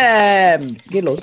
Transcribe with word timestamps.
Ähm, 0.00 0.76
geht 0.88 1.02
los. 1.02 1.22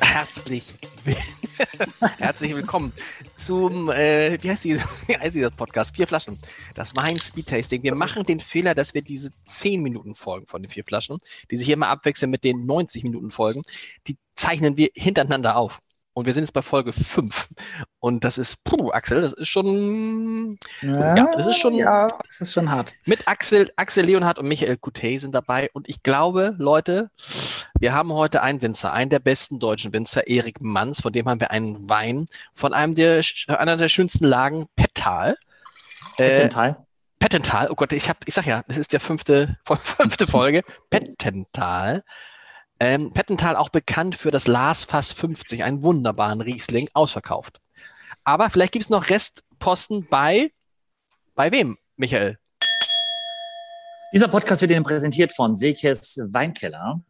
Herzlich, 0.00 0.64
herzlich 2.18 2.56
willkommen 2.56 2.90
zum, 3.36 3.90
äh, 3.90 4.38
wie 4.42 4.50
heißt, 4.50 4.64
wie 4.64 4.78
heißt 4.78 5.34
dieses 5.34 5.50
Podcast? 5.50 5.94
Vier 5.94 6.06
Flaschen. 6.06 6.38
Das 6.72 6.96
Wein 6.96 7.18
Speed 7.18 7.48
Tasting. 7.48 7.82
Wir 7.82 7.94
machen 7.94 8.24
den 8.24 8.40
Fehler, 8.40 8.74
dass 8.74 8.94
wir 8.94 9.02
diese 9.02 9.30
10 9.44 9.82
Minuten 9.82 10.14
Folgen 10.14 10.46
von 10.46 10.62
den 10.62 10.70
vier 10.70 10.84
Flaschen, 10.84 11.18
die 11.50 11.58
sich 11.58 11.68
immer 11.68 11.88
abwechseln 11.88 12.30
mit 12.30 12.44
den 12.44 12.64
90 12.64 13.02
Minuten 13.02 13.30
Folgen, 13.30 13.60
die 14.06 14.16
zeichnen 14.36 14.78
wir 14.78 14.88
hintereinander 14.94 15.58
auf. 15.58 15.78
Und 16.14 16.26
wir 16.26 16.34
sind 16.34 16.42
jetzt 16.42 16.52
bei 16.52 16.62
Folge 16.62 16.92
5. 16.92 17.48
Und 18.00 18.24
das 18.24 18.36
ist, 18.36 18.64
puh, 18.64 18.90
Axel, 18.90 19.22
das 19.22 19.32
ist 19.32 19.48
schon. 19.48 20.58
Ja, 20.82 21.16
ja, 21.16 21.30
das 21.34 21.46
ist 21.46 21.56
schon. 21.56 21.74
Ja, 21.74 22.08
das 22.26 22.40
ist 22.40 22.52
schon 22.52 22.70
hart. 22.70 22.94
Mit 23.06 23.26
Axel, 23.26 23.72
Axel 23.76 24.04
Leonhardt 24.04 24.38
und 24.38 24.46
Michael 24.46 24.76
Coutet 24.76 25.20
sind 25.22 25.34
dabei. 25.34 25.70
Und 25.72 25.88
ich 25.88 26.02
glaube, 26.02 26.54
Leute, 26.58 27.10
wir 27.78 27.94
haben 27.94 28.12
heute 28.12 28.42
einen 28.42 28.60
Winzer, 28.60 28.92
einen 28.92 29.10
der 29.10 29.20
besten 29.20 29.58
deutschen 29.58 29.92
Winzer, 29.94 30.26
Erik 30.26 30.60
Manns. 30.60 31.00
Von 31.00 31.12
dem 31.12 31.28
haben 31.28 31.40
wir 31.40 31.50
einen 31.50 31.88
Wein 31.88 32.26
von 32.52 32.74
einem 32.74 32.94
der, 32.94 33.22
einer 33.48 33.76
der 33.78 33.88
schönsten 33.88 34.26
Lagen, 34.26 34.66
Pettal. 34.76 35.36
Pettental. 36.16 36.70
Äh, 36.70 36.74
Pettental, 37.18 37.68
oh 37.70 37.74
Gott, 37.76 37.92
ich, 37.92 38.08
hab, 38.08 38.16
ich 38.26 38.34
sag 38.34 38.46
ja, 38.46 38.64
das 38.66 38.76
ist 38.76 38.92
der 38.92 38.98
fünfte, 38.98 39.56
fünfte 39.66 40.26
Folge. 40.26 40.62
Pettental. 40.90 42.02
Ähm, 42.82 43.12
Pettental 43.12 43.54
auch 43.54 43.68
bekannt 43.68 44.16
für 44.16 44.32
das 44.32 44.48
Lars 44.48 44.86
50, 44.86 45.62
einen 45.62 45.84
wunderbaren 45.84 46.40
Riesling, 46.40 46.88
ausverkauft. 46.94 47.60
Aber 48.24 48.50
vielleicht 48.50 48.72
gibt 48.72 48.86
es 48.86 48.90
noch 48.90 49.08
Restposten 49.08 50.08
bei, 50.10 50.50
bei 51.36 51.52
wem, 51.52 51.78
Michael? 51.94 52.38
Dieser 54.12 54.26
Podcast 54.26 54.62
wird 54.62 54.72
Ihnen 54.72 54.82
präsentiert 54.82 55.32
von 55.32 55.54
Sekes 55.54 56.18
Weinkeller. 56.32 57.00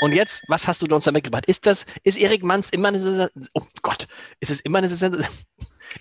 Und 0.00 0.12
jetzt, 0.12 0.44
was 0.46 0.68
hast 0.68 0.80
du 0.80 0.94
uns 0.94 1.02
da 1.02 1.10
mitgebracht? 1.10 1.46
Ist 1.46 1.66
das, 1.66 1.86
ist 2.04 2.16
Erik 2.16 2.44
Manns 2.44 2.70
immer 2.70 2.88
eine, 2.88 3.30
oh 3.54 3.62
Gott, 3.82 4.06
ist 4.38 4.52
es 4.52 4.60
immer 4.60 4.78
eine, 4.78 4.88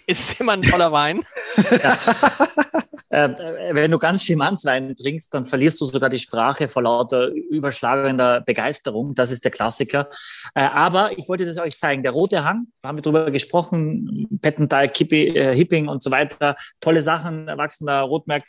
ist 0.06 0.32
es 0.32 0.40
immer 0.40 0.54
ein 0.54 0.62
toller 0.62 0.92
Wein? 0.92 1.24
Äh, 3.12 3.30
wenn 3.72 3.90
du 3.90 3.98
ganz 3.98 4.22
viel 4.22 4.36
Mannswein 4.36 4.96
trinkst, 4.96 5.34
dann 5.34 5.46
verlierst 5.46 5.82
du 5.82 5.86
sogar 5.86 6.10
die 6.10 6.20
Sprache 6.20 6.68
vor 6.68 6.84
lauter 6.84 7.30
überschlagender 7.30 8.42
Begeisterung. 8.42 9.16
Das 9.16 9.32
ist 9.32 9.44
der 9.44 9.52
Klassiker. 9.52 10.10
Äh, 10.54 10.62
aber 10.62 11.18
ich 11.18 11.28
wollte 11.28 11.44
das 11.46 11.58
euch 11.58 11.76
zeigen. 11.76 12.04
Der 12.04 12.12
rote 12.12 12.44
Hang, 12.44 12.68
da 12.82 12.90
haben 12.90 13.00
wir 13.00 13.02
drüber 13.02 13.32
gesprochen, 13.32 14.28
Pettental, 14.42 14.90
Kippi, 14.90 15.30
äh, 15.30 15.56
Hipping 15.56 15.88
und 15.88 16.04
so 16.04 16.12
weiter. 16.12 16.56
Tolle 16.82 17.02
Sachen, 17.02 17.48
erwachsener 17.48 18.02
Rotmerk. 18.02 18.44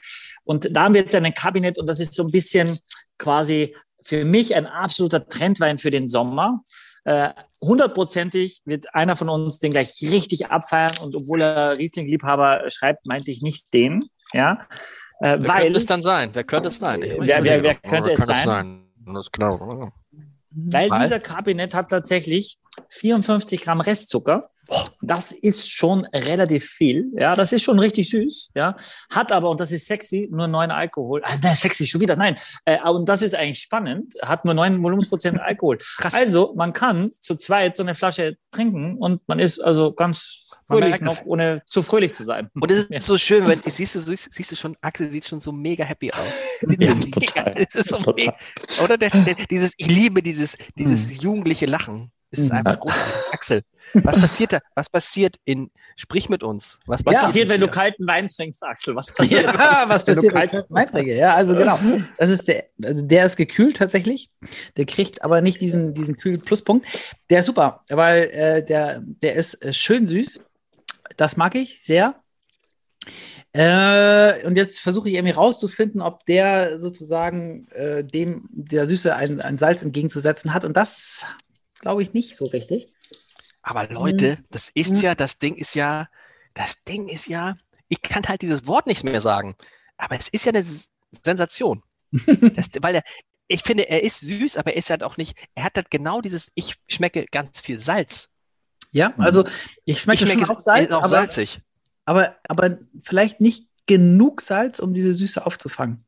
Und 0.44 0.68
da 0.76 0.84
haben 0.84 0.94
wir 0.94 1.00
jetzt 1.00 1.14
ein 1.14 1.32
Kabinett 1.32 1.78
und 1.78 1.86
das 1.86 1.98
ist 1.98 2.12
so 2.12 2.24
ein 2.24 2.30
bisschen 2.30 2.80
quasi 3.16 3.74
für 4.02 4.24
mich 4.24 4.54
ein 4.54 4.66
absoluter 4.66 5.28
Trendwein 5.28 5.78
für 5.78 5.90
den 5.90 6.08
Sommer. 6.08 6.62
Äh, 7.04 7.30
hundertprozentig 7.60 8.60
wird 8.64 8.94
einer 8.94 9.16
von 9.16 9.28
uns 9.28 9.58
den 9.58 9.70
gleich 9.70 10.00
richtig 10.02 10.50
abfeiern 10.50 10.92
und 11.02 11.14
obwohl 11.16 11.40
er 11.40 11.78
Riesling-Liebhaber 11.78 12.64
schreibt, 12.68 13.06
meinte 13.06 13.30
ich 13.30 13.42
nicht 13.42 13.72
den. 13.72 14.04
Ja, 14.32 14.66
äh, 15.20 15.38
wer 15.38 15.48
weil, 15.48 15.62
könnte 15.62 15.78
es 15.78 15.86
dann 15.86 16.02
sein? 16.02 16.30
Wer 16.32 16.44
könnte 16.44 16.68
es 16.68 16.78
sein? 16.78 17.02
Ich 17.02 17.14
wer, 17.18 17.44
wer, 17.44 17.62
wer 17.62 17.74
könnte 17.74 18.12
es 18.12 18.20
sein? 18.20 18.44
sein? 18.44 18.86
Das 19.06 19.22
ist 19.22 19.32
klar. 19.32 19.92
Weil, 20.50 20.90
weil 20.90 21.02
dieser 21.02 21.20
Kabinett 21.20 21.74
hat 21.74 21.90
tatsächlich 21.90 22.58
54 22.88 23.62
Gramm 23.62 23.80
Restzucker 23.80 24.50
das 25.02 25.32
ist 25.32 25.70
schon 25.72 26.04
relativ 26.06 26.64
viel. 26.64 27.10
Ja, 27.16 27.34
das 27.34 27.52
ist 27.52 27.62
schon 27.62 27.78
richtig 27.78 28.10
süß. 28.10 28.50
Ja, 28.54 28.76
hat 29.10 29.32
aber, 29.32 29.50
und 29.50 29.60
das 29.60 29.72
ist 29.72 29.86
sexy, 29.86 30.28
nur 30.30 30.46
neun 30.46 30.70
Alkohol. 30.70 31.22
Ah, 31.24 31.34
nein, 31.42 31.56
sexy 31.56 31.86
schon 31.86 32.00
wieder. 32.00 32.16
Nein. 32.16 32.36
Äh, 32.64 32.78
und 32.88 33.08
das 33.08 33.22
ist 33.22 33.34
eigentlich 33.34 33.60
spannend. 33.60 34.14
Hat 34.22 34.44
nur 34.44 34.54
neun 34.54 34.82
Volumensprozent 34.82 35.40
Alkohol. 35.42 35.78
Krass. 35.98 36.14
Also, 36.14 36.54
man 36.56 36.72
kann 36.72 37.10
zu 37.10 37.34
zweit 37.36 37.76
so 37.76 37.82
eine 37.82 37.94
Flasche 37.94 38.36
trinken 38.52 38.96
und 38.98 39.26
man 39.26 39.38
ist 39.38 39.60
also 39.60 39.92
ganz 39.92 40.48
fröhlich 40.66 41.00
noch, 41.00 41.24
ohne 41.24 41.62
zu 41.66 41.82
fröhlich 41.82 42.12
zu 42.12 42.24
sein. 42.24 42.48
Und 42.54 42.70
es 42.70 42.84
ist 42.84 42.90
ja. 42.90 43.00
so 43.00 43.18
schön, 43.18 43.46
wenn 43.46 43.60
siehst 43.62 43.94
du, 43.94 44.00
siehst, 44.00 44.28
siehst 44.32 44.52
du 44.52 44.56
schon, 44.56 44.76
Axel 44.80 45.10
sieht 45.10 45.26
schon 45.26 45.40
so 45.40 45.52
mega 45.52 45.84
happy 45.84 46.12
aus. 46.12 46.34
Ja, 46.80 46.94
total, 46.94 47.66
so 47.84 47.98
mega, 48.14 48.34
oder 48.82 48.96
der, 48.96 49.10
der, 49.10 49.34
dieses, 49.50 49.72
ich 49.76 49.86
liebe 49.86 50.22
dieses, 50.22 50.56
dieses 50.76 51.10
hm. 51.10 51.16
jugendliche 51.16 51.66
Lachen. 51.66 52.10
Es 52.30 52.40
ist 52.40 52.52
einfach 52.52 52.78
großartig. 52.78 53.32
Axel, 53.32 53.62
was 53.94 54.20
passiert 54.20 54.52
da? 54.52 54.60
Was 54.74 54.88
passiert 54.88 55.36
in, 55.44 55.70
sprich 55.96 56.28
mit 56.28 56.42
uns. 56.42 56.78
Was, 56.86 57.04
was 57.04 57.14
ja, 57.14 57.22
passiert, 57.22 57.48
wenn 57.48 57.60
du 57.60 57.68
kalten 57.68 58.06
Wein 58.06 58.28
trinkst, 58.28 58.62
Axel? 58.62 58.94
Was 58.94 59.12
passiert? 59.14 59.44
Ja, 59.44 59.84
was 59.86 60.04
passiert, 60.04 60.34
wenn 60.34 60.48
du 60.48 60.52
kalten 60.52 60.74
Wein 60.74 60.86
trinkst? 60.86 61.14
Ja, 61.14 61.34
also 61.34 61.54
genau. 61.54 61.78
Das 62.16 62.30
ist 62.30 62.46
der, 62.46 62.66
also 62.84 63.02
der 63.02 63.26
ist 63.26 63.36
gekühlt 63.36 63.78
tatsächlich. 63.78 64.30
Der 64.76 64.86
kriegt 64.86 65.24
aber 65.24 65.40
nicht 65.40 65.60
diesen, 65.60 65.94
diesen 65.94 66.16
kühlen 66.16 66.40
Pluspunkt. 66.40 66.86
Der 67.30 67.40
ist 67.40 67.46
super, 67.46 67.84
weil 67.88 68.24
äh, 68.30 68.64
der, 68.64 69.00
der 69.02 69.34
ist 69.34 69.54
äh, 69.64 69.72
schön 69.72 70.06
süß. 70.06 70.40
Das 71.16 71.36
mag 71.36 71.54
ich 71.56 71.82
sehr. 71.82 72.14
Äh, 73.52 74.46
und 74.46 74.56
jetzt 74.56 74.78
versuche 74.78 75.08
ich 75.08 75.16
irgendwie 75.16 75.34
rauszufinden, 75.34 76.00
ob 76.00 76.24
der 76.26 76.78
sozusagen 76.78 77.66
äh, 77.72 78.04
dem 78.04 78.48
der 78.52 78.86
Süße 78.86 79.16
ein, 79.16 79.40
ein 79.40 79.58
Salz 79.58 79.82
entgegenzusetzen 79.82 80.54
hat. 80.54 80.64
Und 80.64 80.76
das 80.76 81.26
glaube 81.80 82.02
ich 82.02 82.12
nicht 82.12 82.36
so 82.36 82.46
richtig. 82.46 82.92
Aber 83.62 83.88
Leute, 83.88 84.36
mhm. 84.36 84.44
das 84.50 84.70
ist 84.74 84.94
mhm. 84.94 85.00
ja, 85.00 85.14
das 85.14 85.38
Ding 85.38 85.56
ist 85.56 85.74
ja, 85.74 86.08
das 86.54 86.82
Ding 86.84 87.08
ist 87.08 87.26
ja, 87.26 87.56
ich 87.88 88.00
kann 88.02 88.26
halt 88.26 88.42
dieses 88.42 88.66
Wort 88.66 88.86
nicht 88.86 89.04
mehr 89.04 89.20
sagen, 89.20 89.56
aber 89.96 90.18
es 90.18 90.28
ist 90.28 90.44
ja 90.44 90.52
eine 90.52 90.64
Sensation. 91.24 91.82
das, 92.12 92.68
weil 92.80 92.96
er, 92.96 93.02
ich 93.48 93.62
finde, 93.62 93.88
er 93.88 94.02
ist 94.02 94.20
süß, 94.20 94.56
aber 94.56 94.72
er 94.72 94.76
ist 94.78 94.90
halt 94.90 95.02
auch 95.02 95.16
nicht, 95.16 95.36
er 95.54 95.64
hat 95.64 95.76
halt 95.76 95.90
genau 95.90 96.20
dieses, 96.20 96.50
ich 96.54 96.76
schmecke 96.88 97.26
ganz 97.30 97.60
viel 97.60 97.80
Salz. 97.80 98.28
Ja, 98.92 99.10
mhm. 99.10 99.22
also 99.22 99.44
ich 99.84 100.00
schmecke, 100.00 100.24
ich 100.24 100.30
schmecke 100.30 100.46
schon 100.46 100.56
auch 100.56 100.60
Salz, 100.60 100.92
auch 100.92 101.02
aber, 101.02 101.08
salzig. 101.08 101.60
Aber, 102.04 102.36
aber 102.48 102.78
vielleicht 103.02 103.40
nicht 103.40 103.68
genug 103.86 104.40
Salz, 104.40 104.78
um 104.78 104.94
diese 104.94 105.14
Süße 105.14 105.44
aufzufangen. 105.44 106.04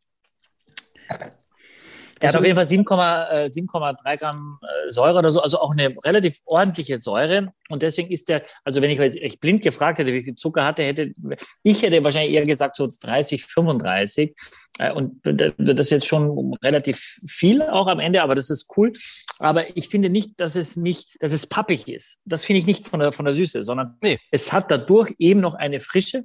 Er 2.22 2.28
hat 2.28 2.36
auf 2.36 2.44
jeden 2.44 2.56
Fall 2.56 2.66
7,3 2.66 4.04
äh, 4.04 4.16
Gramm 4.16 4.58
äh, 4.62 4.90
Säure 4.90 5.18
oder 5.18 5.30
so, 5.30 5.40
also 5.40 5.58
auch 5.58 5.72
eine 5.72 5.90
relativ 6.04 6.38
ordentliche 6.44 7.00
Säure. 7.00 7.52
Und 7.68 7.82
deswegen 7.82 8.10
ist 8.10 8.28
der, 8.28 8.42
also 8.64 8.80
wenn 8.80 8.90
ich 8.90 9.00
euch 9.00 9.40
blind 9.40 9.62
gefragt 9.62 9.98
hätte, 9.98 10.12
wie 10.12 10.22
viel 10.22 10.36
Zucker 10.36 10.64
hatte, 10.64 10.82
hätte 10.82 11.12
ich 11.62 11.82
hätte 11.82 12.04
wahrscheinlich 12.04 12.32
eher 12.32 12.46
gesagt 12.46 12.76
so 12.76 12.86
30, 12.86 13.44
35. 13.44 14.34
Äh, 14.78 14.92
und 14.92 15.20
das 15.22 15.80
ist 15.86 15.90
jetzt 15.90 16.06
schon 16.06 16.54
relativ 16.62 16.98
viel 17.26 17.60
auch 17.62 17.88
am 17.88 17.98
Ende, 17.98 18.22
aber 18.22 18.36
das 18.36 18.50
ist 18.50 18.68
cool. 18.76 18.92
Aber 19.40 19.76
ich 19.76 19.88
finde 19.88 20.08
nicht, 20.08 20.38
dass 20.38 20.54
es 20.54 20.76
mich, 20.76 21.08
dass 21.18 21.32
es 21.32 21.46
pappig 21.46 21.88
ist. 21.88 22.20
Das 22.24 22.44
finde 22.44 22.60
ich 22.60 22.66
nicht 22.66 22.86
von 22.86 23.00
der, 23.00 23.12
von 23.12 23.24
der 23.24 23.34
Süße, 23.34 23.64
sondern 23.64 23.96
nee. 24.00 24.16
es 24.30 24.52
hat 24.52 24.70
dadurch 24.70 25.12
eben 25.18 25.40
noch 25.40 25.54
eine 25.54 25.80
Frische, 25.80 26.24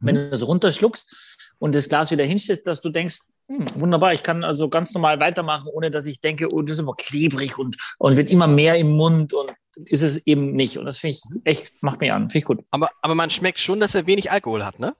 wenn 0.00 0.16
mhm. 0.16 0.30
du 0.30 0.34
es 0.36 0.46
runterschluckst 0.46 1.34
und 1.58 1.74
das 1.74 1.88
Glas 1.88 2.10
wieder 2.10 2.24
hinstellst, 2.24 2.66
dass 2.66 2.80
du 2.80 2.90
denkst, 2.90 3.18
hm, 3.48 3.66
wunderbar, 3.74 4.14
ich 4.14 4.22
kann 4.22 4.42
also 4.42 4.68
ganz 4.68 4.94
normal 4.94 5.20
weitermachen, 5.20 5.68
ohne 5.72 5.90
dass 5.90 6.06
ich 6.06 6.20
denke, 6.20 6.48
oh, 6.52 6.62
das 6.62 6.74
ist 6.74 6.80
immer 6.80 6.94
klebrig 6.94 7.58
und, 7.58 7.76
und 7.98 8.16
wird 8.16 8.30
immer 8.30 8.46
mehr 8.46 8.76
im 8.76 8.90
Mund 8.90 9.34
und 9.34 9.54
ist 9.86 10.02
es 10.02 10.26
eben 10.26 10.52
nicht. 10.54 10.78
Und 10.78 10.86
das 10.86 10.98
finde 10.98 11.16
ich 11.16 11.22
echt, 11.44 11.82
macht 11.82 12.00
mich 12.00 12.12
an, 12.12 12.30
finde 12.30 12.38
ich 12.38 12.44
gut. 12.44 12.64
Aber, 12.70 12.90
aber 13.02 13.14
man 13.14 13.30
schmeckt 13.30 13.58
schon, 13.58 13.80
dass 13.80 13.94
er 13.94 14.06
wenig 14.06 14.30
Alkohol 14.30 14.64
hat, 14.64 14.78
ne? 14.78 14.94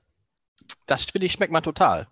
Das 0.86 1.04
finde 1.04 1.26
ich, 1.26 1.32
schmeckt 1.32 1.52
man 1.52 1.62
total. 1.62 2.06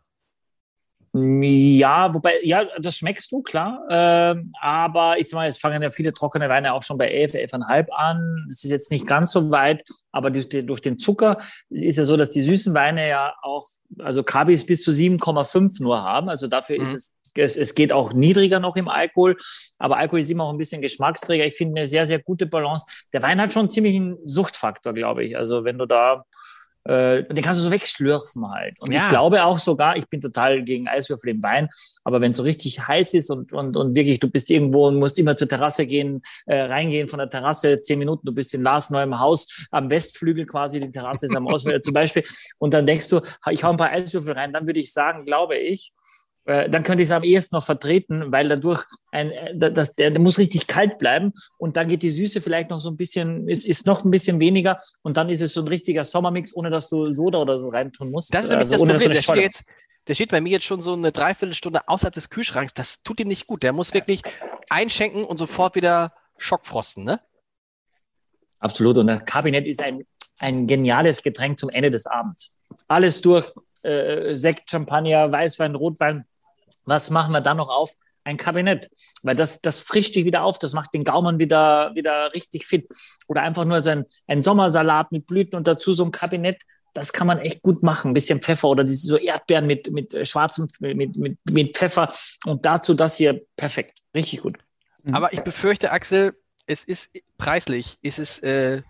Ja, 1.15 2.15
wobei, 2.15 2.37
ja, 2.43 2.65
das 2.79 2.97
schmeckst 2.97 3.31
du, 3.31 3.43
klar. 3.43 3.85
Ähm, 3.91 4.51
aber 4.59 5.19
ich 5.19 5.29
sag 5.29 5.37
mal, 5.37 5.49
es 5.49 5.59
fangen 5.59 5.83
ja 5.83 5.91
viele 5.91 6.15
trockene 6.15 6.49
Weine 6.49 6.73
auch 6.73 6.83
schon 6.83 6.97
bei 6.97 7.09
11, 7.09 7.35
11,5 7.35 7.91
an. 7.91 8.47
Das 8.49 8.65
ist 8.65 8.71
jetzt 8.71 8.91
nicht 8.91 9.07
ganz 9.07 9.33
so 9.33 9.51
weit, 9.51 9.85
aber 10.11 10.31
durch, 10.31 10.49
durch 10.49 10.81
den 10.81 10.99
Zucker 10.99 11.37
ist 11.69 11.99
ja 11.99 12.05
so, 12.05 12.17
dass 12.17 12.31
die 12.31 12.43
süßen 12.43 12.73
Weine 12.73 13.07
ja 13.07 13.35
auch, 13.43 13.67
also 13.99 14.23
Kabis 14.23 14.67
bis 14.67 14.83
zu 14.83 14.91
7,5 14.91 15.83
nur 15.83 16.03
haben. 16.03 16.29
Also 16.29 16.47
dafür 16.47 16.77
mhm. 16.77 16.83
ist 16.83 16.93
es, 16.93 17.13
es, 17.35 17.57
es 17.57 17.75
geht 17.75 17.93
auch 17.93 18.13
niedriger 18.13 18.61
noch 18.61 18.77
im 18.77 18.89
Alkohol. 18.89 19.37
Aber 19.79 19.97
Alkohol 19.97 20.21
ist 20.21 20.31
immer 20.31 20.45
auch 20.45 20.53
ein 20.53 20.59
bisschen 20.59 20.83
Geschmacksträger. 20.83 21.47
Ich 21.47 21.57
finde 21.57 21.81
eine 21.81 21.87
sehr, 21.87 22.07
sehr 22.07 22.19
gute 22.19 22.47
Balance. 22.47 22.87
Der 23.13 23.23
Wein 23.23 23.41
hat 23.41 23.53
schon 23.53 23.71
ziemlich 23.71 23.97
einen 23.97 24.19
Suchtfaktor, 24.27 24.93
glaube 24.93 25.25
ich. 25.25 25.37
Also 25.37 25.65
wenn 25.65 25.79
du 25.79 25.87
da 25.87 26.25
äh, 26.85 27.23
den 27.25 27.43
kannst 27.43 27.61
du 27.61 27.65
so 27.65 27.71
wegschlürfen 27.71 28.49
halt. 28.51 28.81
Und 28.81 28.93
ja. 28.93 29.03
ich 29.03 29.09
glaube 29.09 29.45
auch 29.45 29.59
sogar, 29.59 29.97
ich 29.97 30.07
bin 30.07 30.21
total 30.21 30.63
gegen 30.63 30.89
Eiswürfel 30.89 31.31
im 31.31 31.43
Wein, 31.43 31.69
aber 32.05 32.21
wenn 32.21 32.33
es 32.33 32.37
so 32.37 32.43
richtig 32.43 32.87
heiß 32.87 33.15
ist 33.15 33.31
und, 33.31 33.53
und, 33.53 33.77
und 33.77 33.95
wirklich, 33.95 34.21
du 34.21 34.31
bist 34.31 34.51
irgendwo 34.51 34.89
und 34.89 34.97
musst 34.97 35.19
immer 35.19 35.37
zur 35.37 35.49
Terrasse 35.49 35.87
gehen, 35.87 36.23
äh, 36.47 36.63
reingehen 36.63 37.09
von 37.09 37.19
der 37.19 37.31
Terrasse, 37.31 37.81
zehn 37.81 37.99
Minuten, 37.99 38.27
du 38.27 38.35
bist 38.35 38.55
in 38.55 38.63
Lars 38.63 38.91
neuem 38.91 39.19
Haus 39.19 39.67
am 39.71 39.91
Westflügel 39.91 40.47
quasi, 40.47 40.81
die 40.81 40.91
Terrasse 40.91 41.27
ist 41.27 41.37
am 41.37 41.47
Ausflug 41.49 41.85
zum 41.85 41.95
Beispiel, 41.95 42.25
und 42.59 42.75
dann 42.75 42.87
denkst 42.87 43.09
du, 43.09 43.21
ich 43.51 43.65
hau 43.65 43.71
ein 43.71 43.77
paar 43.77 43.91
Eiswürfel 43.91 44.33
rein, 44.35 44.53
dann 44.53 44.67
würde 44.67 44.81
ich 44.81 44.93
sagen, 44.93 45.25
glaube 45.25 45.57
ich, 45.57 45.93
dann 46.45 46.83
könnte 46.83 47.03
ich 47.03 47.09
es 47.09 47.13
am 47.13 47.23
ehesten 47.23 47.55
noch 47.55 47.65
vertreten, 47.65 48.33
weil 48.33 48.49
dadurch 48.49 48.85
ein, 49.13 49.31
äh, 49.31 49.55
das, 49.57 49.95
der, 49.95 50.11
der 50.11 50.21
muss 50.21 50.39
richtig 50.39 50.67
kalt 50.67 50.99
bleiben 50.99 51.33
und 51.57 51.77
dann 51.77 51.87
geht 51.87 52.03
die 52.03 52.11
Süße 52.11 52.41
vielleicht 52.41 52.71
noch 52.71 52.81
so 52.81 52.91
ein 52.91 52.97
bisschen, 52.97 53.49
ist, 53.49 53.65
ist 53.65 53.87
noch 53.87 54.05
ein 54.05 54.11
bisschen 54.11 54.41
weniger 54.41 54.81
und 55.03 55.17
dann 55.17 55.29
ist 55.29 55.41
es 55.41 55.55
so 55.55 55.61
ein 55.61 55.69
richtiger 55.69 56.05
Sommermix, 56.05 56.55
ohne 56.55 56.71
dass 56.71 56.89
du 56.89 57.13
Soda 57.13 57.39
oder 57.39 57.59
so 57.59 57.69
reintun 57.69 58.11
musst. 58.11 58.35
Das 58.35 58.45
ist 58.45 58.49
nämlich 58.51 58.73
also, 58.73 58.85
das 58.87 59.25
Problem. 59.25 59.45
Der 59.45 59.51
steht, 59.51 59.65
der 60.09 60.15
steht 60.15 60.31
bei 60.31 60.41
mir 60.41 60.51
jetzt 60.51 60.65
schon 60.65 60.81
so 60.81 60.95
eine 60.95 61.13
Dreiviertelstunde 61.13 61.87
außerhalb 61.87 62.15
des 62.15 62.29
Kühlschranks. 62.29 62.75
Das 62.75 62.97
tut 63.05 63.21
ihm 63.21 63.29
nicht 63.29 63.47
gut. 63.47 63.63
Der 63.63 63.73
muss 63.73 63.95
wirklich 63.95 64.23
einschenken 64.69 65.25
und 65.25 65.39
sofort 65.39 65.77
wieder 65.77 66.13
Schockfrosten, 66.39 67.05
ne? 67.05 67.21
Absolut. 68.59 68.99
Und 68.99 69.07
das 69.07 69.25
Kabinett 69.25 69.67
ist 69.67 69.81
ein, 69.81 70.05
ein 70.41 70.67
geniales 70.67 71.23
Getränk 71.23 71.59
zum 71.59 71.71
Ende 71.71 71.91
des 71.91 72.07
Abends. 72.07 72.49
Alles 72.89 73.21
durch, 73.21 73.53
äh, 73.83 74.35
Sekt, 74.35 74.71
Champagner, 74.71 75.33
Weißwein, 75.33 75.75
Rotwein. 75.75 76.25
Was 76.85 77.11
machen 77.11 77.33
wir 77.33 77.41
dann 77.41 77.57
noch 77.57 77.69
auf? 77.69 77.93
Ein 78.25 78.37
Kabinett, 78.37 78.89
weil 79.25 79.35
das, 79.35 79.61
das 79.61 79.81
frischt 79.81 80.15
dich 80.15 80.25
wieder 80.25 80.45
auf, 80.45 80.59
das 80.59 80.75
macht 80.75 80.95
den 80.95 81.03
Gaumen 81.03 81.41
wieder, 81.41 81.91
wieder 81.95 82.33
richtig 82.35 82.67
fit. 82.67 82.87
Oder 83.27 83.43
einfach 83.43 83.65
nur 83.65 83.83
so 83.83 83.91
ein, 83.91 84.05
ein 84.29 84.43
Sommersalat 84.43 85.11
mit 85.11 85.27
Blüten 85.27 85.57
und 85.57 85.67
dazu 85.67 85.93
so 85.93 86.05
ein 86.05 86.13
Kabinett, 86.13 86.63
das 86.95 87.13
kann 87.13 87.27
man 87.27 87.39
echt 87.39 87.63
gut 87.63 87.83
machen. 87.83 88.11
Ein 88.11 88.15
bisschen 88.15 88.41
Pfeffer 88.41 88.69
oder 88.69 88.85
diese 88.85 89.07
so 89.07 89.17
Erdbeeren 89.17 89.67
mit, 89.67 89.91
mit 89.93 90.15
äh, 90.15 90.25
schwarzem, 90.25 90.69
mit, 90.79 91.17
mit, 91.17 91.39
mit 91.51 91.77
Pfeffer 91.77 92.13
und 92.45 92.65
dazu 92.65 92.95
das 92.95 93.17
hier 93.17 93.43
perfekt. 93.57 93.99
Richtig 94.15 94.43
gut. 94.43 94.59
Mhm. 95.05 95.15
Aber 95.15 95.33
ich 95.33 95.41
befürchte, 95.41 95.91
Axel, 95.91 96.35
es 96.67 96.85
ist 96.85 97.11
preislich, 97.39 97.99
es 98.03 98.19
ist, 98.19 98.43
äh, 98.45 98.83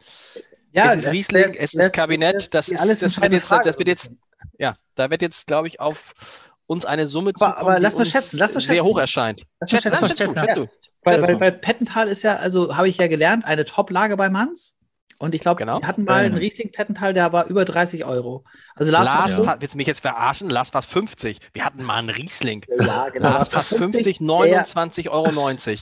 ja, 0.73 0.93
es 0.93 1.05
ist 1.05 1.13
Riesling, 1.13 1.55
es 1.55 1.75
ist 1.75 1.93
Kabinett, 1.93 2.53
das, 2.55 2.69
ist, 2.69 3.03
das, 3.03 3.21
wird 3.21 3.33
jetzt, 3.33 3.51
das 3.51 3.79
wird 3.79 3.89
jetzt, 3.89 4.11
ja, 4.59 4.75
da 4.95 5.11
wird 5.11 5.23
jetzt, 5.23 5.47
glaube 5.47 5.69
ich, 5.69 5.81
auf 5.81 6.52
uns 6.73 6.85
eine 6.85 7.07
Summe 7.07 7.33
aber, 7.35 7.59
aber 7.59 7.81
lass 7.81 7.97
mal 7.97 8.05
schätzen, 8.05 8.39
lass 8.39 8.55
mal 8.55 8.61
schätzen. 8.61 8.75
sehr 8.75 8.85
hoch 8.85 8.99
erscheint. 8.99 9.45
Lass 9.61 9.71
schätzen, 9.71 9.91
schätzen, 9.91 10.09
schätzen, 10.09 10.35
schätzen, 10.35 10.47
schätzen, 10.47 10.69
Weil, 11.05 11.23
weil, 11.23 11.41
weil 11.41 11.53
Pettental 11.53 12.09
ist 12.09 12.23
ja, 12.23 12.37
also 12.37 12.77
habe 12.77 12.89
ich 12.89 12.97
ja 12.97 13.07
gelernt, 13.07 13.45
eine 13.45 13.65
Top-Lage 13.65 14.17
bei 14.17 14.31
Manns. 14.31 14.77
Und 15.23 15.37
ich 15.37 15.41
glaube, 15.41 15.61
genau. 15.61 15.81
wir 15.81 15.87
hatten 15.87 16.03
mal 16.03 16.25
einen 16.25 16.37
Riesling 16.37 16.73
Pettental, 16.73 17.15
der 17.15 17.33
war 17.33 17.47
über 17.47 17.65
30 17.65 18.05
Euro. 18.05 18.45
Also 18.75 18.91
Lars, 18.91 19.07
Lars 19.07 19.39
ja. 19.39 19.57
willst 19.61 19.75
du 19.75 19.77
mich 19.77 19.87
jetzt 19.87 20.01
verarschen? 20.01 20.51
Lars 20.51 20.71
fast 20.71 20.91
50. 20.91 21.39
Wir 21.53 21.65
hatten 21.65 21.85
mal 21.85 21.99
einen 21.99 22.11
Riesling. 22.11 22.65
Ja, 22.81 23.09
genau. 23.09 23.29
Lars 23.29 23.49
fast 23.49 23.69
50, 23.77 24.19
29,90 24.19 25.11
Euro. 25.11 25.29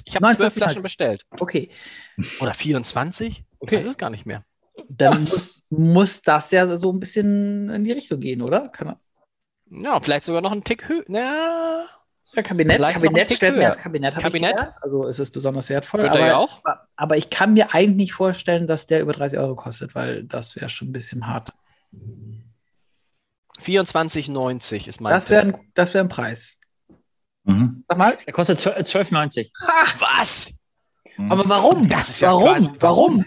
Ich 0.04 0.14
habe 0.14 0.37
zwölf 0.37 0.52
Flaschen 0.52 0.82
bestellt. 0.82 1.25
Okay. 1.38 1.70
Oder 2.42 2.52
24? 2.52 3.42
Okay. 3.60 3.76
Das 3.76 3.87
ist 3.87 3.98
gar 3.98 4.10
nicht 4.10 4.26
mehr. 4.26 4.44
Dann 4.90 5.20
muss, 5.20 5.64
muss 5.70 6.20
das 6.20 6.50
ja 6.50 6.76
so 6.76 6.92
ein 6.92 7.00
bisschen 7.00 7.70
in 7.70 7.84
die 7.84 7.92
Richtung 7.92 8.20
gehen, 8.20 8.42
oder? 8.42 8.69
Kann 8.69 8.88
man... 8.88 8.96
Ja, 9.70 10.00
vielleicht 10.00 10.25
sogar 10.25 10.43
noch 10.43 10.52
einen 10.52 10.64
Tick 10.64 10.88
höher. 10.88 11.05
Ja. 11.08 11.87
Ja, 12.32 12.43
Kabinett, 12.43 12.76
Vielleicht 12.76 12.94
Kabinett 12.94 13.32
stellt 13.32 13.56
mir 13.56 13.64
das 13.64 13.78
Kabinett. 13.78 14.14
Kabinett? 14.14 14.72
Also 14.82 15.06
ist 15.06 15.19
es 15.19 15.32
besonders 15.32 15.69
wertvoll. 15.69 16.08
aber, 16.08 16.26
ja 16.26 16.37
auch. 16.37 16.61
aber 16.94 17.17
ich 17.17 17.28
kann 17.28 17.55
mir 17.55 17.75
eigentlich 17.75 17.96
nicht 17.96 18.12
vorstellen, 18.12 18.69
dass 18.69 18.87
der 18.87 19.00
über 19.00 19.12
30 19.12 19.38
Euro 19.40 19.56
kostet, 19.56 19.96
weil 19.96 20.22
das 20.22 20.55
wäre 20.55 20.69
schon 20.69 20.90
ein 20.90 20.93
bisschen 20.93 21.26
hart. 21.26 21.50
24,90 23.61 24.87
ist 24.87 25.00
mein 25.00 25.12
Das 25.12 25.28
wäre 25.28 25.43
ein, 25.43 25.55
wär 25.75 26.00
ein 26.00 26.08
Preis. 26.08 26.56
Mhm. 27.44 27.84
Sag 27.88 27.99
mal. 27.99 28.16
Er 28.25 28.32
kostet 28.32 28.61
12,90. 28.61 29.50
Was? 29.99 30.52
Mhm. 31.16 31.32
Aber 31.32 31.49
warum? 31.49 31.88
Das 31.88 32.11
ist 32.11 32.20
ja 32.20 32.28
warum? 32.28 32.46
Warum? 32.46 32.76
warum? 32.81 33.25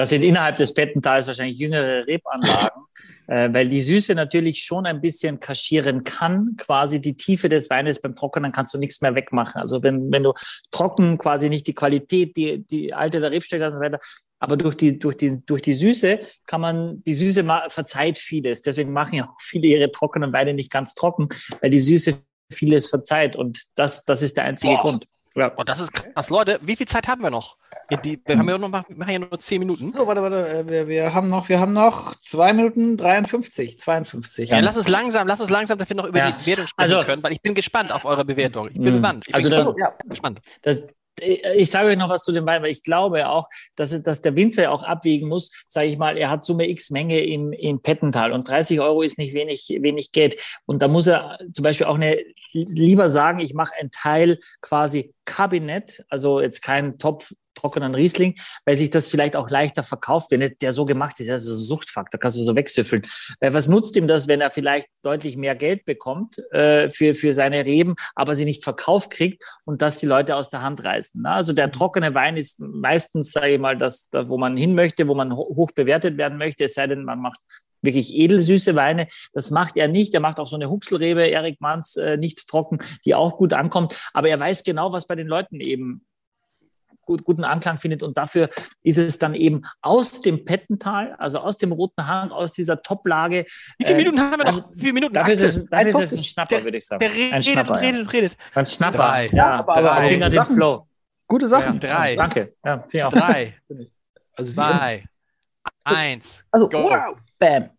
Das 0.00 0.08
sind 0.08 0.22
innerhalb 0.22 0.56
des 0.56 0.72
Bettentals 0.72 1.26
wahrscheinlich 1.26 1.58
jüngere 1.58 2.06
Rebanlagen, 2.06 2.84
äh, 3.26 3.52
weil 3.52 3.68
die 3.68 3.82
Süße 3.82 4.14
natürlich 4.14 4.62
schon 4.62 4.86
ein 4.86 4.98
bisschen 4.98 5.40
kaschieren 5.40 6.04
kann. 6.04 6.56
Quasi 6.56 7.02
die 7.02 7.18
Tiefe 7.18 7.50
des 7.50 7.68
Weines 7.68 8.00
beim 8.00 8.16
Trockenen 8.16 8.50
kannst 8.50 8.72
du 8.72 8.78
nichts 8.78 9.02
mehr 9.02 9.14
wegmachen. 9.14 9.60
Also 9.60 9.82
wenn, 9.82 10.10
wenn 10.10 10.22
du 10.22 10.32
trocken 10.70 11.18
quasi 11.18 11.50
nicht 11.50 11.66
die 11.66 11.74
Qualität, 11.74 12.34
die, 12.38 12.66
die 12.66 12.94
Alte 12.94 13.20
der 13.20 13.30
Rebstöcke 13.30 13.66
und 13.66 13.72
so 13.72 13.78
weiter, 13.78 14.00
aber 14.38 14.56
durch 14.56 14.74
die, 14.74 14.98
durch 14.98 15.18
die, 15.18 15.44
durch 15.44 15.60
die 15.60 15.74
Süße 15.74 16.20
kann 16.46 16.62
man, 16.62 17.04
die 17.04 17.12
Süße 17.12 17.44
verzeiht 17.68 18.16
vieles. 18.16 18.62
Deswegen 18.62 18.94
machen 18.94 19.16
ja 19.16 19.24
auch 19.24 19.34
viele 19.38 19.66
ihre 19.66 19.92
trockenen 19.92 20.32
Weine 20.32 20.54
nicht 20.54 20.72
ganz 20.72 20.94
trocken, 20.94 21.28
weil 21.60 21.68
die 21.68 21.82
Süße 21.82 22.14
vieles 22.50 22.88
verzeiht. 22.88 23.36
Und 23.36 23.64
das, 23.74 24.02
das 24.06 24.22
ist 24.22 24.38
der 24.38 24.44
einzige 24.44 24.72
Boah. 24.72 24.80
Grund. 24.80 25.06
Ja. 25.36 25.48
Und 25.48 25.68
das 25.68 25.78
ist 25.78 25.92
krass. 25.92 26.28
Leute, 26.28 26.58
wie 26.62 26.74
viel 26.74 26.86
Zeit 26.86 27.06
haben 27.06 27.22
wir 27.22 27.30
noch? 27.30 27.56
Die, 28.04 28.20
wir 28.24 28.36
haben 28.36 28.48
ja 28.48 28.58
noch 28.58 28.68
mal, 28.68 28.84
machen 28.88 29.12
ja 29.12 29.18
nur 29.20 29.38
10 29.38 29.60
Minuten. 29.60 29.92
So, 29.92 30.06
warte, 30.06 30.22
warte. 30.22 30.48
Äh, 30.48 30.68
wir, 30.68 30.88
wir, 30.88 31.14
haben 31.14 31.28
noch, 31.28 31.48
wir 31.48 31.60
haben 31.60 31.72
noch 31.72 32.16
2 32.16 32.52
Minuten 32.52 32.96
53, 32.96 33.78
52. 33.78 34.50
Ja, 34.50 34.56
ja, 34.56 34.62
lass 34.62 34.76
es 34.76 34.88
langsam, 34.88 35.28
lass 35.28 35.38
es 35.38 35.48
langsam, 35.48 35.78
dass 35.78 35.88
wir 35.88 35.96
noch 35.96 36.06
über 36.06 36.18
ja. 36.18 36.32
die 36.32 36.44
Bewertung 36.44 36.66
sprechen 36.66 36.92
also, 36.92 37.04
können, 37.04 37.22
weil 37.22 37.32
ich 37.32 37.42
bin 37.42 37.54
gespannt 37.54 37.92
auf 37.92 38.04
eure 38.04 38.24
Bewertung. 38.24 38.68
Ich 38.68 38.74
bin 38.74 38.84
mh. 38.84 38.90
gespannt. 38.90 39.26
Also 39.32 39.50
bin 39.50 39.58
das, 39.58 39.74
ja. 39.78 39.94
gespannt. 40.06 40.40
Das, 40.62 40.82
ich 41.20 41.70
sage 41.70 41.88
euch 41.88 41.96
noch 41.96 42.08
was 42.08 42.24
zu 42.24 42.32
dem 42.32 42.46
Wein, 42.46 42.62
weil 42.62 42.70
ich 42.70 42.82
glaube 42.82 43.28
auch, 43.28 43.48
dass, 43.76 44.02
dass 44.02 44.22
der 44.22 44.36
Winzer 44.36 44.62
ja 44.62 44.70
auch 44.70 44.82
abwägen 44.82 45.28
muss, 45.28 45.50
sage 45.68 45.88
ich 45.88 45.98
mal, 45.98 46.16
er 46.16 46.30
hat 46.30 46.44
Summe 46.44 46.68
X 46.68 46.90
Menge 46.90 47.20
im, 47.20 47.52
im 47.52 47.80
Pettental 47.80 48.32
und 48.32 48.48
30 48.48 48.80
Euro 48.80 49.02
ist 49.02 49.18
nicht 49.18 49.34
wenig, 49.34 49.68
wenig 49.80 50.12
Geld. 50.12 50.36
Und 50.66 50.82
da 50.82 50.88
muss 50.88 51.06
er 51.06 51.38
zum 51.52 51.62
Beispiel 51.62 51.86
auch 51.86 51.96
eine, 51.96 52.18
lieber 52.52 53.08
sagen, 53.08 53.40
ich 53.40 53.54
mache 53.54 53.74
einen 53.78 53.90
Teil 53.90 54.38
quasi 54.60 55.14
Kabinett, 55.24 56.04
also 56.08 56.40
jetzt 56.40 56.62
kein 56.62 56.98
Top 56.98 57.24
trockenen 57.60 57.94
Riesling, 57.94 58.34
weil 58.64 58.76
sich 58.76 58.90
das 58.90 59.08
vielleicht 59.08 59.36
auch 59.36 59.50
leichter 59.50 59.82
verkauft, 59.82 60.30
wenn 60.30 60.54
der 60.60 60.72
so 60.72 60.84
gemacht 60.84 61.20
ist. 61.20 61.28
Das 61.28 61.42
ist 61.42 61.48
ein 61.48 61.64
Suchtfaktor, 61.64 62.20
kannst 62.20 62.36
du 62.36 62.42
so 62.42 62.56
wegsüffeln. 62.56 63.02
Weil 63.40 63.54
was 63.54 63.68
nutzt 63.68 63.96
ihm 63.96 64.06
das, 64.06 64.28
wenn 64.28 64.40
er 64.40 64.50
vielleicht 64.50 64.88
deutlich 65.02 65.36
mehr 65.36 65.54
Geld 65.54 65.84
bekommt 65.84 66.38
äh, 66.52 66.90
für, 66.90 67.14
für 67.14 67.34
seine 67.34 67.64
Reben, 67.64 67.94
aber 68.14 68.34
sie 68.34 68.44
nicht 68.44 68.64
verkauft 68.64 69.10
kriegt 69.10 69.44
und 69.64 69.82
das 69.82 69.98
die 69.98 70.06
Leute 70.06 70.36
aus 70.36 70.48
der 70.48 70.62
Hand 70.62 70.82
reißen? 70.84 71.22
Ne? 71.22 71.30
Also 71.30 71.52
der 71.52 71.68
mhm. 71.68 71.72
trockene 71.72 72.14
Wein 72.14 72.36
ist 72.36 72.60
meistens, 72.60 73.32
sage 73.32 73.54
ich 73.54 73.60
mal, 73.60 73.76
das, 73.76 74.08
da, 74.10 74.28
wo 74.28 74.38
man 74.38 74.56
hin 74.56 74.74
möchte, 74.74 75.08
wo 75.08 75.14
man 75.14 75.34
hoch 75.34 75.70
bewertet 75.72 76.16
werden 76.16 76.38
möchte, 76.38 76.64
es 76.64 76.74
sei 76.74 76.86
denn, 76.86 77.04
man 77.04 77.20
macht 77.20 77.40
wirklich 77.82 78.14
edelsüße 78.14 78.74
Weine. 78.74 79.08
Das 79.32 79.50
macht 79.50 79.76
er 79.76 79.88
nicht. 79.88 80.14
Er 80.14 80.20
macht 80.20 80.38
auch 80.38 80.46
so 80.46 80.56
eine 80.56 80.68
Hupselrebe, 80.68 81.26
Erik 81.26 81.60
Manns, 81.60 81.96
äh, 81.96 82.16
nicht 82.16 82.48
trocken, 82.48 82.78
die 83.04 83.14
auch 83.14 83.36
gut 83.36 83.52
ankommt. 83.52 83.96
Aber 84.12 84.28
er 84.28 84.38
weiß 84.38 84.64
genau, 84.64 84.92
was 84.92 85.06
bei 85.06 85.16
den 85.16 85.26
Leuten 85.26 85.60
eben 85.60 86.04
gut, 87.10 87.24
guten 87.24 87.42
Anklang 87.42 87.76
findet. 87.76 88.04
Und 88.04 88.16
dafür 88.16 88.48
ist 88.84 88.98
es 88.98 89.18
dann 89.18 89.34
eben 89.34 89.62
aus 89.82 90.20
dem 90.20 90.44
Pettental, 90.44 91.16
also 91.18 91.40
aus 91.40 91.56
dem 91.56 91.72
Roten 91.72 92.06
Hang, 92.06 92.30
aus 92.30 92.52
dieser 92.52 92.82
Toplage. 92.82 93.46
Wie 93.78 93.84
viele 93.84 93.96
Minuten 93.96 94.18
äh, 94.18 94.20
haben 94.20 94.38
wir 94.38 94.44
noch? 94.44 94.70
Wie 94.74 94.80
viele 94.80 94.92
Minuten? 94.92 95.14
Dafür, 95.14 95.34
ist 95.34 95.42
es, 95.42 95.66
dafür 95.66 95.88
ist 95.88 96.00
es 96.00 96.12
ein 96.12 96.24
Schnapper, 96.24 96.56
der, 96.56 96.64
würde 96.64 96.76
ich 96.78 96.86
sagen. 96.86 97.00
Der 97.00 97.12
redet 97.12 97.32
ein 97.32 97.42
Schnapper, 97.42 97.72
und 97.72 97.78
redet 97.78 98.00
und 98.02 98.12
redet. 98.12 98.36
Ein 98.54 98.66
Schnapper. 98.66 98.96
Drei. 98.98 99.26
Ja, 99.26 99.58
aber, 99.58 99.76
aber 99.76 99.88
drei. 99.88 100.08
Dinger 100.08 100.30
den 100.30 100.46
Flow. 100.46 100.86
Gute 101.26 101.48
Sachen. 101.48 101.80
Ja, 101.80 101.94
drei. 101.94 102.16
Danke. 102.16 102.54
Ja, 102.64 103.08
Drei. 103.08 103.54
Also 104.36 104.52
zwei. 104.52 105.04
Eins. 105.84 106.44
Also, 106.50 106.68
go. 106.68 106.84
wow. 106.84 107.18
Bam. 107.38 107.70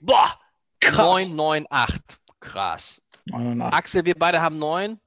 Boah. 0.00 0.38
Krass. 0.80 1.34
998. 1.34 2.00
Krass. 2.40 3.02
998. 3.26 3.76
Axel, 3.76 4.04
wir 4.04 4.14
beide 4.14 4.40
haben 4.40 4.58
neun. 4.58 4.98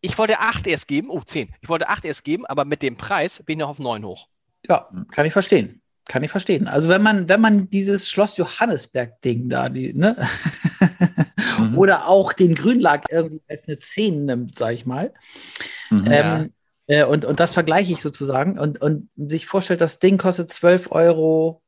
Ich 0.00 0.16
wollte 0.18 0.38
8 0.38 0.66
erst 0.66 0.88
geben, 0.88 1.10
oh 1.10 1.20
10. 1.20 1.54
Ich 1.60 1.68
wollte 1.68 1.88
8 1.88 2.04
erst 2.04 2.24
geben, 2.24 2.46
aber 2.46 2.64
mit 2.64 2.82
dem 2.82 2.96
Preis 2.96 3.42
bin 3.44 3.54
ich 3.54 3.60
noch 3.60 3.70
auf 3.70 3.78
9 3.78 4.04
hoch. 4.04 4.28
Ja, 4.68 4.88
kann 5.10 5.26
ich 5.26 5.32
verstehen. 5.32 5.82
Kann 6.08 6.24
ich 6.24 6.30
verstehen. 6.30 6.68
Also 6.68 6.88
wenn 6.88 7.02
man, 7.02 7.28
wenn 7.28 7.40
man 7.40 7.68
dieses 7.68 8.08
Schloss 8.08 8.38
Johannesberg-Ding 8.38 9.48
da, 9.48 9.68
die, 9.68 9.92
ne? 9.92 10.16
mhm. 11.58 11.76
oder 11.76 12.08
auch 12.08 12.32
den 12.32 12.54
Grünlag 12.54 13.04
irgendwie 13.10 13.42
als 13.48 13.68
eine 13.68 13.78
10 13.78 14.24
nimmt, 14.24 14.56
sag 14.56 14.72
ich 14.72 14.86
mal. 14.86 15.12
Mhm, 15.90 16.04
ähm, 16.10 16.52
ja. 16.86 17.00
äh, 17.00 17.04
und, 17.04 17.24
und 17.24 17.40
das 17.40 17.52
vergleiche 17.52 17.92
ich 17.92 18.00
sozusagen 18.00 18.58
und, 18.58 18.80
und 18.80 19.10
sich 19.16 19.46
vorstellt, 19.46 19.80
das 19.80 19.98
Ding 19.98 20.16
kostet 20.16 20.50
12 20.50 20.90
Euro 20.92 21.62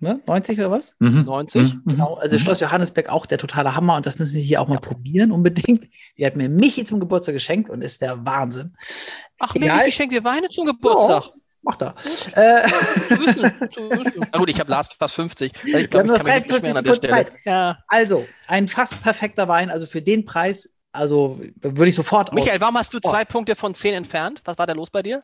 ne? 0.00 0.20
90 0.26 0.58
oder 0.58 0.70
was? 0.70 0.96
Mhm. 0.98 1.24
90. 1.24 1.74
Mhm. 1.74 1.82
Genau. 1.86 2.14
Also 2.14 2.36
mhm. 2.36 2.40
Schloss 2.40 2.60
Johannesberg 2.60 3.08
auch 3.08 3.26
der 3.26 3.38
totale 3.38 3.74
Hammer 3.74 3.96
und 3.96 4.06
das 4.06 4.18
müssen 4.18 4.34
wir 4.34 4.42
hier 4.42 4.60
auch 4.60 4.68
mal 4.68 4.78
probieren 4.78 5.32
unbedingt. 5.32 5.88
Die 6.18 6.26
hat 6.26 6.36
mir 6.36 6.48
Michi 6.48 6.84
zum 6.84 7.00
Geburtstag 7.00 7.34
geschenkt 7.34 7.70
und 7.70 7.82
ist 7.82 8.02
der 8.02 8.24
Wahnsinn. 8.24 8.74
Ach, 9.38 9.54
Egal. 9.54 9.78
Michi 9.78 9.92
schenkt 9.92 10.14
dir 10.14 10.24
Weine 10.24 10.48
zum 10.48 10.66
Geburtstag. 10.66 11.30
Oh. 11.34 11.40
Mach 11.62 11.76
da. 11.76 11.94
Äh. 12.34 12.66
Na 14.32 14.38
gut, 14.38 14.48
ich 14.48 14.58
habe 14.58 14.70
Last 14.70 14.94
fast 14.94 15.14
50. 15.16 15.52
Ich 15.62 15.90
glaube, 15.90 16.14
ich 16.14 16.22
kann 16.22 16.42
mich 16.42 16.62
nicht 16.62 16.76
an 16.76 16.84
der 16.84 16.94
Stelle. 16.94 17.26
Ja. 17.44 17.78
Also, 17.86 18.26
ein 18.46 18.66
fast 18.66 19.00
perfekter 19.02 19.46
Wein, 19.46 19.68
also 19.68 19.86
für 19.86 20.00
den 20.00 20.24
Preis, 20.24 20.78
also 20.92 21.38
würde 21.60 21.90
ich 21.90 21.94
sofort 21.94 22.32
Michael, 22.32 22.60
warum 22.60 22.76
hast 22.78 22.94
du 22.94 22.98
zwei 22.98 23.22
oh. 23.22 23.26
Punkte 23.26 23.56
von 23.56 23.74
zehn 23.74 23.94
entfernt? 23.94 24.40
Was 24.46 24.56
war 24.58 24.66
da 24.66 24.72
los 24.72 24.90
bei 24.90 25.02
dir? 25.02 25.22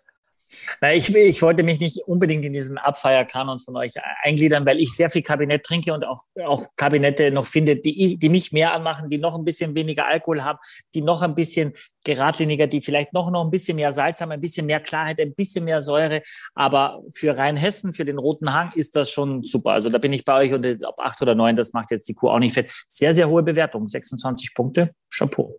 Na, 0.81 0.95
ich, 0.95 1.13
ich 1.15 1.43
wollte 1.43 1.63
mich 1.63 1.81
nicht 1.81 2.03
unbedingt 2.07 2.45
in 2.45 2.53
diesen 2.53 2.79
Abfeierkanon 2.79 3.61
von 3.61 3.77
euch 3.77 3.93
eingliedern, 4.23 4.65
weil 4.65 4.81
ich 4.81 4.93
sehr 4.95 5.11
viel 5.11 5.23
Kabinett 5.23 5.65
trinke 5.65 5.93
und 5.93 6.05
auch, 6.05 6.23
auch 6.45 6.65
Kabinette 6.77 7.31
noch 7.31 7.47
finde, 7.47 7.77
die, 7.77 8.17
die 8.17 8.29
mich 8.29 8.53
mehr 8.53 8.73
anmachen, 8.73 9.11
die 9.11 9.19
noch 9.19 9.37
ein 9.37 9.45
bisschen 9.45 9.75
weniger 9.75 10.07
Alkohol 10.07 10.45
haben, 10.45 10.59
die 10.95 11.03
noch 11.03 11.23
ein 11.23 11.35
bisschen 11.35 11.73
geradliniger, 12.05 12.69
die 12.69 12.81
vielleicht 12.81 13.13
noch, 13.13 13.31
noch 13.31 13.45
ein 13.45 13.51
bisschen 13.51 13.77
mehr 13.77 13.93
Salz 13.93 14.21
haben, 14.21 14.31
ein 14.31 14.41
bisschen 14.41 14.67
mehr 14.67 14.81
Klarheit, 14.81 15.21
ein 15.21 15.35
bisschen 15.35 15.65
mehr 15.65 15.83
Säure. 15.83 16.23
Aber 16.55 17.03
für 17.13 17.37
Rheinhessen, 17.37 17.93
für 17.93 18.05
den 18.05 18.19
Roten 18.19 18.55
Hang 18.55 18.73
ist 18.75 18.95
das 18.95 19.11
schon 19.11 19.43
super. 19.43 19.73
Also 19.73 19.91
da 19.91 19.99
bin 19.99 20.13
ich 20.13 20.25
bei 20.25 20.45
euch 20.45 20.53
und 20.53 20.65
ob 20.85 21.01
acht 21.01 21.21
oder 21.21 21.35
neun, 21.35 21.57
das 21.57 21.73
macht 21.73 21.91
jetzt 21.91 22.09
die 22.09 22.15
Kuh 22.15 22.29
auch 22.29 22.39
nicht 22.39 22.55
fett. 22.55 22.73
Sehr, 22.89 23.15
sehr 23.15 23.29
hohe 23.29 23.43
Bewertung. 23.43 23.89
26 23.89 24.55
Punkte. 24.55 24.95
Chapeau. 25.11 25.59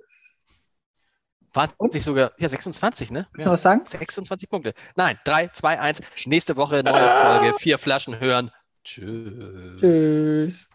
20 1.58 1.80
Und? 1.80 1.94
sogar, 2.02 2.32
ja, 2.38 2.50
26, 2.50 3.12
ne? 3.12 3.28
Willst 3.32 3.46
du 3.46 3.50
ja. 3.50 3.54
was 3.54 3.62
sagen? 3.62 3.82
26 3.86 4.50
Punkte. 4.50 4.74
Nein, 4.96 5.18
3, 5.26 5.50
2, 5.50 5.80
1. 5.80 6.02
Nächste 6.26 6.56
Woche 6.58 6.84
neue 6.84 6.94
ah. 6.94 7.40
Folge. 7.40 7.58
Vier 7.58 7.78
Flaschen 7.78 8.20
hören. 8.20 8.52
Tschüss. 8.84 9.80
Tschüss. 9.80 10.70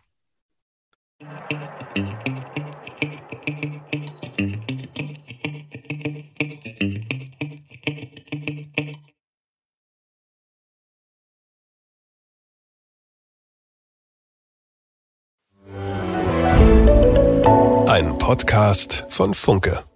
Podcast 18.32 19.04
von 19.10 19.34
Funke. 19.34 19.91